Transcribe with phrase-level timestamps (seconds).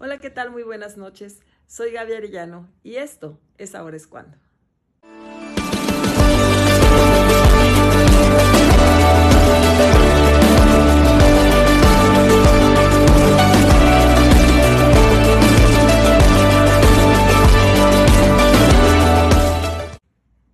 [0.00, 0.52] Hola, ¿qué tal?
[0.52, 1.40] Muy buenas noches.
[1.66, 4.38] Soy Gaby Arellano y esto es Ahora es cuando.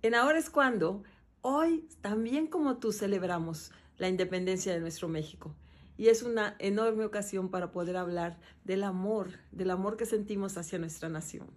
[0.01, 1.03] En Ahora es cuando,
[1.41, 5.55] hoy también como tú celebramos la independencia de nuestro México
[5.97, 10.79] y es una enorme ocasión para poder hablar del amor, del amor que sentimos hacia
[10.79, 11.47] nuestra nación.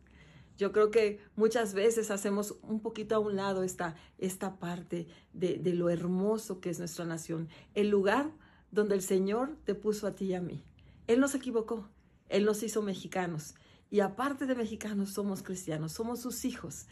[0.56, 5.58] Yo creo que muchas veces hacemos un poquito a un lado esta, esta parte de,
[5.58, 8.32] de lo hermoso que es nuestra nación, el lugar
[8.70, 10.64] donde el Señor te puso a ti y a mí.
[11.06, 11.88] Él nos equivocó,
[12.28, 13.54] Él nos hizo mexicanos
[13.90, 16.86] y aparte de mexicanos somos cristianos, somos sus hijos.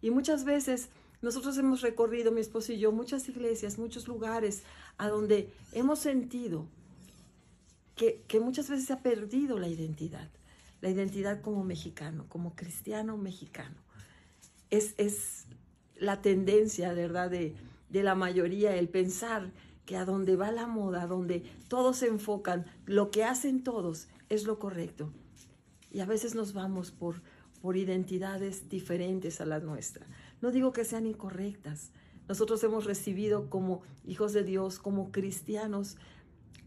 [0.00, 0.88] Y muchas veces
[1.22, 4.64] nosotros hemos recorrido, mi esposo y yo, muchas iglesias, muchos lugares
[4.98, 6.66] a donde hemos sentido
[8.26, 10.28] que, muchas veces se ha perdido la identidad,
[10.80, 13.76] la identidad como mexicano, como cristiano mexicano.
[14.70, 15.46] Es, es
[15.96, 17.54] la tendencia, ¿verdad?, de,
[17.90, 19.52] de la mayoría, el pensar
[19.86, 24.44] que a donde va la moda, donde todos se enfocan, lo que hacen todos es
[24.44, 25.12] lo correcto.
[25.90, 27.22] Y a veces nos vamos por,
[27.60, 30.08] por identidades diferentes a las nuestras.
[30.40, 31.90] No digo que sean incorrectas.
[32.28, 35.96] Nosotros hemos recibido como hijos de Dios, como cristianos,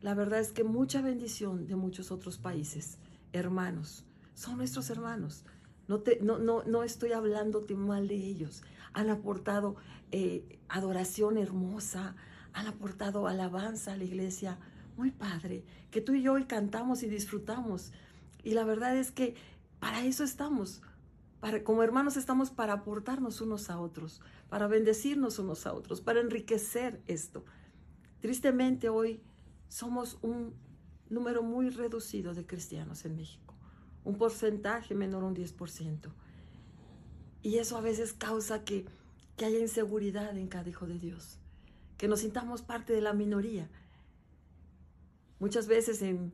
[0.06, 3.00] la verdad es que mucha bendición de muchos otros países,
[3.34, 5.46] hermanos, son nuestros hermanos.
[5.88, 8.62] No, te, no, no, no estoy hablándote mal de ellos.
[8.94, 9.78] Han aportado
[10.12, 12.16] eh, adoración hermosa,
[12.54, 14.60] han aportado alabanza a la iglesia.
[14.96, 17.92] Muy padre, que tú y yo hoy cantamos y disfrutamos.
[18.44, 19.34] Y la verdad es que
[19.80, 20.84] para eso estamos.
[21.40, 26.20] Para, como hermanos estamos para aportarnos unos a otros, para bendecirnos unos a otros, para
[26.20, 27.44] enriquecer esto.
[28.22, 29.20] Tristemente hoy
[29.70, 30.54] somos un
[31.10, 33.54] número muy reducido de cristianos en México,
[34.04, 36.10] un porcentaje menor a un 10%.
[37.42, 38.86] Y eso a veces causa que,
[39.38, 41.38] que haya inseguridad en cada hijo de Dios,
[41.98, 43.70] que nos sintamos parte de la minoría.
[45.40, 46.34] Muchas veces en,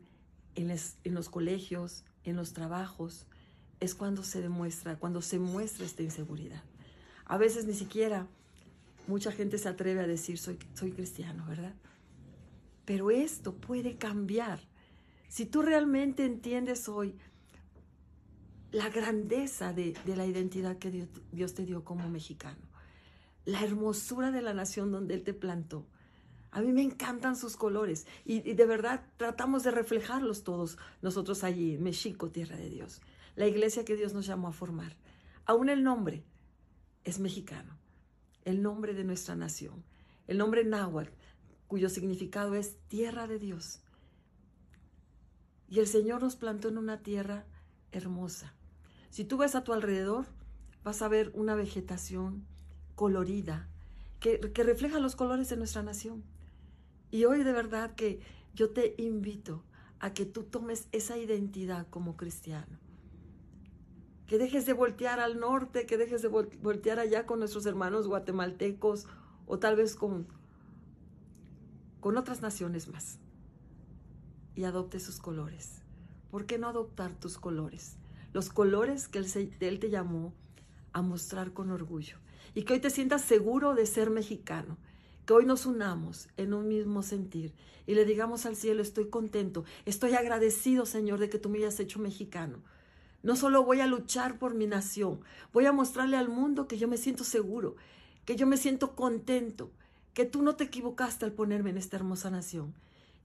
[0.56, 3.28] en los colegios, en los trabajos,
[3.80, 6.64] es cuando se demuestra, cuando se muestra esta inseguridad.
[7.26, 8.28] A veces ni siquiera
[9.08, 11.74] mucha gente se atreve a decir soy, soy cristiano, ¿verdad?
[12.92, 14.60] Pero esto puede cambiar.
[15.30, 17.16] Si tú realmente entiendes hoy
[18.74, 22.60] la grandeza de, la identidad que Dios, te dio como mexicano,
[23.46, 25.88] la hermosura de la nación donde Él te plantó.
[26.52, 31.46] A mí me encantan sus colores y, y de verdad tratamos de reflejarlos todos nosotros
[31.46, 33.02] allí México, tierra de Dios,
[33.38, 34.98] la iglesia que Dios nos llamó a formar.
[35.46, 36.26] Aún el nombre
[37.06, 37.78] es mexicano,
[38.44, 39.82] el nombre de nuestra nación,
[40.28, 41.14] el nombre náhuatl
[41.72, 43.80] cuyo significado es tierra de Dios.
[45.70, 47.46] Y el Señor nos plantó en una tierra
[47.94, 48.54] hermosa.
[49.10, 50.26] Si tú ves a tu alrededor,
[50.84, 52.46] vas a ver una vegetación
[52.96, 53.70] colorida
[54.20, 56.26] que, que refleja los colores de nuestra nación.
[57.10, 58.20] Y hoy de verdad que
[58.54, 59.64] yo te invito
[60.02, 62.80] a que tú tomes esa identidad como cristiano.
[64.28, 69.08] Que dejes de voltear al norte, que dejes de voltear allá con nuestros hermanos guatemaltecos
[69.46, 70.28] o tal vez con,
[72.02, 73.20] con otras naciones más
[74.56, 75.82] y adopte sus colores.
[76.30, 77.96] ¿Por qué no adoptar tus colores?
[78.34, 80.34] Los colores que él, te llamó
[80.94, 82.18] a mostrar con orgullo.
[82.54, 84.78] Y que hoy te sientas seguro de ser mexicano.
[85.26, 87.54] Que hoy nos unamos en un mismo sentir
[87.86, 91.80] y le digamos al cielo, estoy contento, estoy agradecido, Señor, de que tú me hayas
[91.80, 92.64] hecho mexicano.
[93.24, 95.22] No solo voy a luchar por mi nación,
[95.54, 97.76] voy a mostrarle al mundo que yo me siento seguro,
[98.26, 99.72] que yo me siento contento,
[100.14, 102.74] que tú no te equivocaste al ponerme en esta hermosa nación.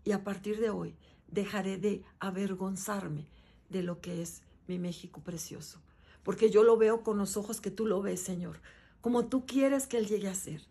[0.04, 0.94] Y a partir de hoy
[1.28, 3.26] dejaré de avergonzarme
[3.69, 5.80] de lo que es mi México precioso.
[6.22, 8.60] Porque yo lo veo con los ojos que tú lo ves, Señor,
[9.00, 10.62] como tú quieres que Él llegue a ser.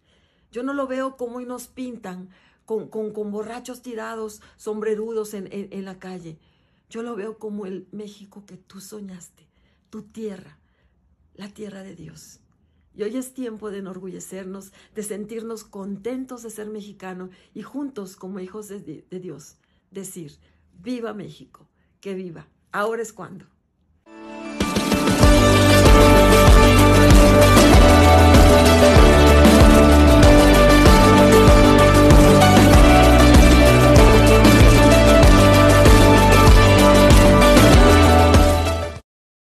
[0.52, 2.30] Yo no lo veo como hoy nos pintan
[2.66, 6.40] con, con, borrachos tirados, sombrerudos en, en la calle.
[6.90, 9.48] Yo lo veo como el México que tú soñaste,
[9.90, 10.58] tu tierra,
[11.34, 12.40] la tierra de Dios.
[12.96, 18.40] Y hoy es tiempo de enorgullecernos, de sentirnos contentos de ser mexicano y juntos como
[18.40, 19.58] hijos de, de Dios
[19.92, 20.38] decir,
[20.74, 21.68] viva México,
[22.00, 22.48] que viva.
[22.72, 23.46] Ahora es cuando.